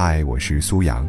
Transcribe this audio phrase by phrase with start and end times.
[0.00, 1.04] 嗨，我是苏阳。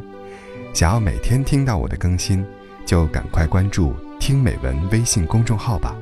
[0.73, 2.43] 想要每天听到我的更新，
[2.87, 5.95] 就赶快关注“听美文”微信公众号吧。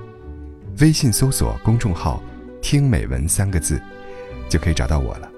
[0.80, 2.24] 微信搜索公众号
[2.64, 3.78] “听美文”三个字，
[4.48, 5.30] 就可以找到我了。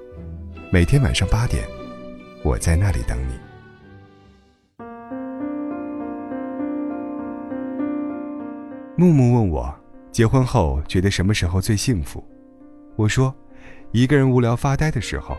[0.71, 1.67] 每天晚上八点，
[2.43, 3.33] 我在那里等你。
[8.95, 9.75] 木木问我，
[10.11, 12.23] 结婚后觉得什么时候最幸福？
[12.95, 13.33] 我说，
[13.91, 15.35] 一个人无聊发呆的时候。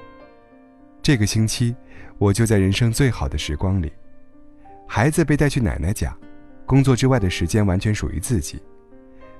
[1.02, 1.74] 这个星期，
[2.18, 3.92] 我就在人生最好的时光里。
[4.86, 6.16] 孩子被带去奶奶家，
[6.66, 8.60] 工作之外的时间完全属于自己。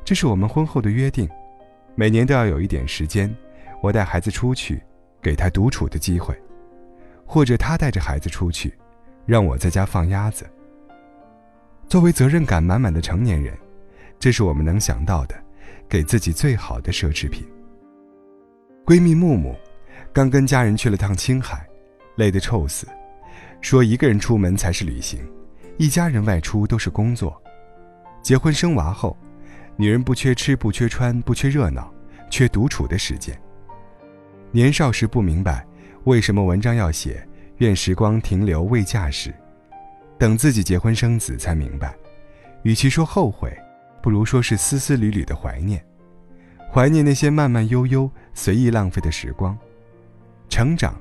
[0.04, 1.28] 这是我们婚后的约定，
[1.94, 3.34] 每年都要有一点时间，
[3.82, 4.82] 我带孩子出去，
[5.20, 6.34] 给他独处的机会，
[7.26, 8.72] 或者他带着孩子出去，
[9.26, 10.48] 让我在家放鸭子。
[11.86, 13.56] 作为责任感满满的成年人。
[14.18, 15.34] 这是我们能想到的，
[15.88, 17.42] 给自己最好的奢侈品。
[18.84, 19.56] 闺蜜木木，
[20.12, 21.66] 刚跟家人去了趟青海，
[22.16, 22.86] 累得臭死，
[23.60, 25.20] 说一个人出门才是旅行，
[25.78, 27.40] 一家人外出都是工作。
[28.22, 29.16] 结婚生娃后，
[29.76, 31.92] 女人不缺吃不缺穿不缺热闹，
[32.28, 33.38] 缺独处的时间。
[34.50, 35.66] 年少时不明白，
[36.04, 37.26] 为什么文章要写
[37.58, 39.32] “愿时光停留未嫁时”，
[40.18, 41.94] 等自己结婚生子才明白，
[42.62, 43.56] 与其说后悔。
[44.02, 45.84] 不如说是丝丝缕缕的怀念，
[46.72, 49.54] 怀念那些慢慢悠悠、随意浪费的时光。
[50.50, 50.94] 成长，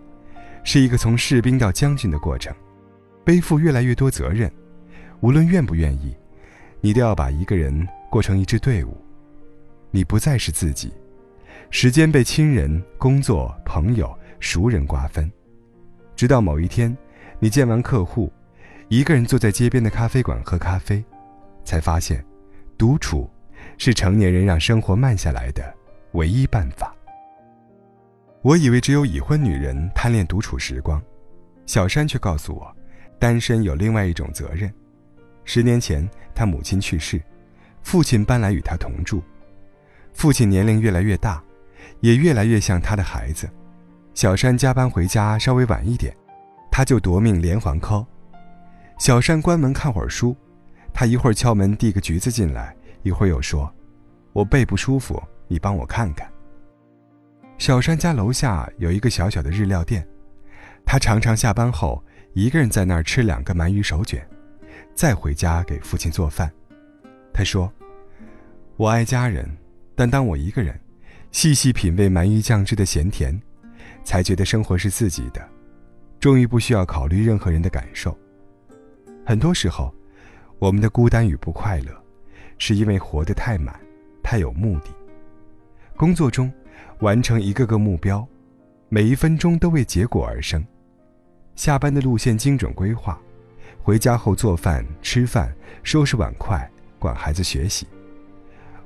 [0.64, 2.56] 是一个从士兵到将军的过程，
[3.26, 4.50] 背负越来越多责任。
[5.20, 6.16] 无论愿不愿意，
[6.80, 8.96] 你都要把一个人过成一支队伍。
[9.92, 10.94] 你不再是自己，
[11.72, 15.30] 时间被亲人、工作、朋友、熟人瓜分，
[16.16, 16.96] 直到某一天，
[17.40, 18.32] 你见完客户，
[18.88, 21.04] 一个人坐在街边的咖啡馆喝咖啡，
[21.66, 22.24] 才发现。
[22.78, 23.30] 独处，
[23.78, 25.76] 是成年人让生活慢下来的
[26.14, 26.96] 唯一办法。
[28.42, 31.02] 我以为只有已婚女人贪恋独处时光，
[31.66, 32.74] 小山却告诉我，
[33.20, 34.74] 单身有另外一种责任。
[35.44, 37.22] 十年前，他母亲去世，
[37.82, 39.22] 父亲搬来与他同住。
[40.14, 41.44] 父亲年龄越来越大，
[42.00, 43.50] 也越来越像他的孩子。
[44.14, 46.16] 小山加班回家稍微晚一点，
[46.72, 48.06] 他就夺命连环 call。
[49.00, 50.36] 小山关门看会儿书。
[50.94, 53.72] 他一会儿敲门递个橘子进来，一会儿又说
[54.34, 56.30] ：“我背不舒服，你帮我看看。”
[57.60, 60.08] 小山家楼下有一个小小的日料店，
[60.86, 62.02] 他常常下班后
[62.34, 64.26] 一个人在那儿吃两个鳗鱼手卷，
[64.96, 66.50] 再回家给父亲做饭。
[67.34, 67.72] 他说
[68.78, 69.46] ：“我爱家人，
[69.94, 70.80] 但当我一个人，
[71.32, 73.38] 细细品味鳗鱼酱汁的咸甜，
[74.06, 75.46] 才觉得生活是自己的，
[76.18, 78.18] 终于不需要考虑任何人的感受。
[79.26, 79.94] 很多时候。”
[80.60, 82.04] 我们的孤单与不快乐，
[82.58, 83.80] 是因为活得太满，
[84.22, 84.90] 太有目的。
[85.96, 86.52] 工作中，
[87.00, 88.28] 完成一个个目标，
[88.90, 90.66] 每一分钟都为结果而生。
[91.56, 93.20] 下班的路线精准规划，
[93.82, 95.54] 回家后做饭、吃饭、
[95.84, 97.88] 收拾碗筷、管孩子学习。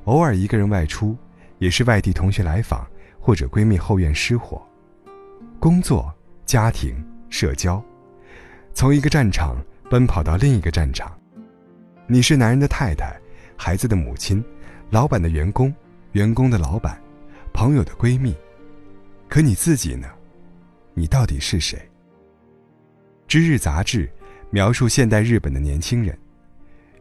[0.05, 1.15] 偶尔一个人外出，
[1.59, 2.85] 也是外地同学来访
[3.19, 4.61] 或者闺蜜后院失火。
[5.59, 6.13] 工作、
[6.45, 6.93] 家庭、
[7.29, 7.81] 社交，
[8.73, 9.55] 从一个战场
[9.89, 11.11] 奔跑到另一个战场。
[12.05, 13.15] 你是男人的太太，
[13.55, 14.43] 孩子的母亲，
[14.89, 15.73] 老板的员工，
[16.11, 16.99] 员工的老板，
[17.53, 18.35] 朋友的闺蜜，
[19.29, 20.07] 可你自己呢？
[20.93, 21.77] 你到底是谁？
[23.27, 24.09] 《知日》杂志
[24.49, 26.17] 描述现代日本的年轻人，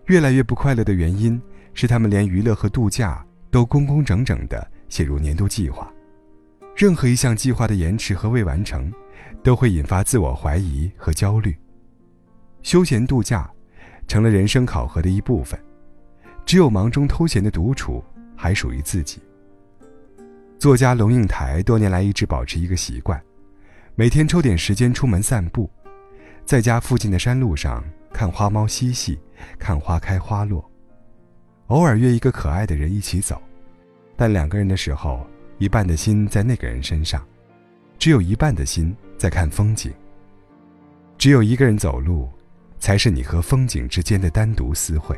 [0.07, 1.41] 越来越不快乐的原因
[1.75, 5.93] 是他们连娱乐和度假都工工整整地写入年度计划，
[6.77, 8.93] 任何一项计划的延迟和未完成，
[9.43, 11.57] 都会引发自我怀疑和焦虑。
[12.63, 13.51] 休闲度假。
[14.09, 15.59] 成了人生考核的一部分，
[16.45, 18.05] 只有忙中偷闲的独处
[18.37, 19.23] 还属于自己。
[20.63, 23.21] 作家龙应台多年来一直保持一个习惯，
[23.97, 25.69] 每天抽点时间出门散步，
[26.45, 29.19] 在家附近的山路上看花猫嬉戏，
[29.59, 30.65] 看花开花落，
[31.67, 33.43] 偶尔约一个可爱的人一起走，
[34.15, 35.27] 但两个人的时候，
[35.59, 37.27] 一半的心在那个人身上，
[37.99, 39.93] 只有一半的心在看风景。
[41.19, 42.31] 只有一个人走路。
[42.79, 45.17] 才是你和风景之间的单独私会。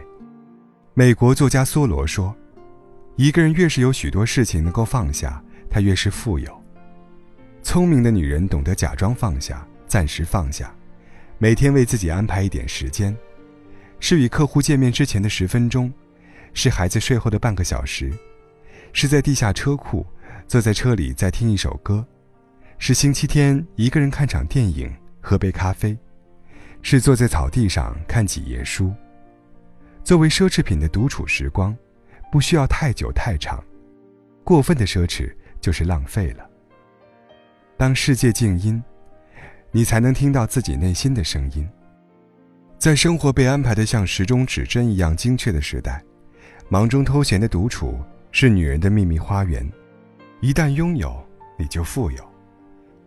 [0.93, 2.37] 美国作家梭罗说
[3.16, 6.62] ：“一个人越是有许多事情能够放下，他越是富有。
[7.62, 10.75] 聪明的女人懂得假装放下，暂时放下，
[11.38, 13.16] 每天为自己安排一点时间，
[14.00, 15.93] 是与客户见面之前的十分钟，
[16.52, 18.12] 是孩子睡后的半个小时，
[18.93, 20.05] 是在地下车库
[20.49, 22.05] 坐在车里再听一首歌，
[22.78, 25.96] 是星期天一个人看场电影，喝杯咖啡。”
[26.87, 28.93] 是坐在草地上看几页书。
[30.02, 31.75] 作为奢侈品的独处时光，
[32.34, 33.62] 不需要太久太长，
[34.42, 36.44] 过分的奢侈就是浪费了。
[37.76, 38.82] 当世界静音，
[39.70, 41.64] 你才能听到自己内心的声音。
[42.76, 46.02] 在生活被安排的像时钟指针一样精确的时代，
[46.69, 47.96] 忙中偷闲的独处
[48.32, 49.64] 是女人的秘密花园。
[50.40, 51.25] 一旦拥有，
[51.56, 52.28] 你就富有，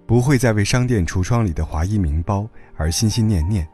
[0.05, 3.67] 不会再为商店橱窗里的华衣名包而心心念念。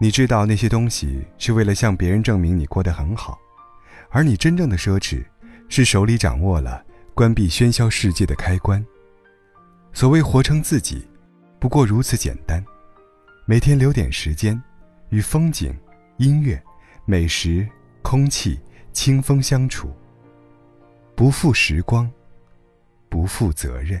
[0.00, 3.38] 你知道那些东西是为了向别人证明你过得很好，
[4.10, 5.24] 而你真正的奢侈，
[5.68, 6.84] 是手里掌握了
[7.14, 8.84] 关闭喧嚣世界的开关。
[9.92, 11.06] 所谓活成自己，
[11.58, 12.64] 不过如此简单。
[13.44, 14.60] 每天留点时间，
[15.08, 15.76] 与风景、
[16.18, 16.62] 音乐、
[17.04, 17.68] 美食、
[18.02, 18.60] 空气、
[18.92, 19.90] 清风相处，
[21.14, 22.10] 不负时光。
[23.10, 24.00] 不负责任。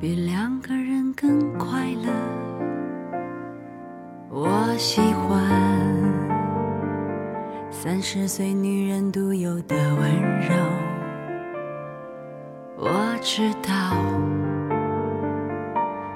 [0.00, 2.10] 比两个人更快乐。
[4.30, 5.46] 我喜欢
[7.70, 10.10] 三十岁女人独有的温
[10.40, 10.54] 柔。
[12.78, 13.94] 我知道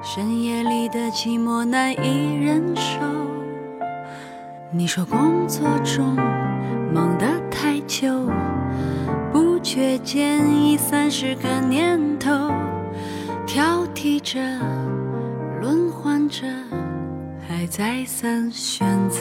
[0.02, 3.00] 深夜里的寂寞难以忍受。
[4.70, 6.16] 你说工作中
[6.90, 8.08] 忙得太久，
[9.30, 12.43] 不觉间已三十个年头。
[14.24, 14.40] 着，
[15.60, 16.46] 轮换着，
[17.46, 19.20] 还再三选择。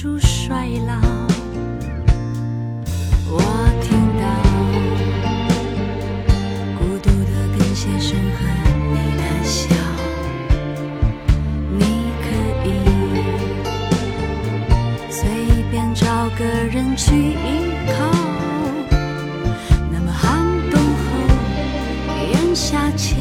[0.00, 0.02] 貌。
[0.02, 0.94] 出衰老，
[3.28, 3.36] 我
[3.82, 4.22] 听到
[6.78, 8.38] 孤独的跟鞋声和
[8.94, 9.60] 你的笑，
[11.78, 11.82] 你
[12.22, 12.24] 可
[12.64, 12.68] 以
[15.10, 15.18] 随
[15.70, 17.36] 便找个人去依
[17.86, 17.92] 靠。
[19.92, 20.40] 那么寒
[20.70, 21.04] 冬后，
[22.32, 23.18] 炎夏前，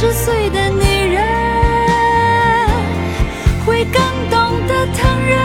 [0.00, 1.20] 十岁的女人
[3.66, 4.00] 会更
[4.30, 5.36] 懂得疼人。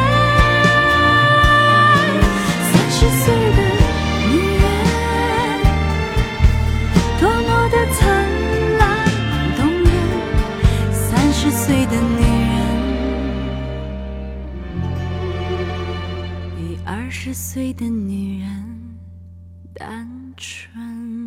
[2.62, 3.60] 三十岁的
[4.30, 4.64] 女人
[7.20, 8.00] 多么的灿
[8.78, 8.82] 烂
[9.58, 9.90] 动人
[10.94, 11.02] 三
[11.34, 12.22] 十岁的女
[12.54, 12.62] 人
[16.56, 18.48] 比二十岁的女人
[19.74, 20.08] 单
[20.38, 21.23] 纯。